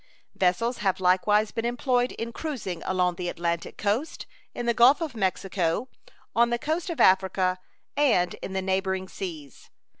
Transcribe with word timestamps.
Vessels 0.33 0.79
have 0.79 0.99
likewise 0.99 1.51
been 1.51 1.63
employed 1.63 2.13
in 2.13 2.33
cruising 2.33 2.81
along 2.85 3.17
the 3.17 3.29
Atlantic 3.29 3.77
coast, 3.77 4.25
in 4.55 4.65
the 4.65 4.73
Gulf 4.73 4.99
of 4.99 5.13
Mexico, 5.13 5.89
on 6.35 6.49
the 6.49 6.57
coast 6.57 6.89
of 6.89 6.99
Africa, 6.99 7.59
and 7.95 8.33
in 8.41 8.53
the 8.53 8.63
neighboring 8.63 9.07
seas. 9.07 9.69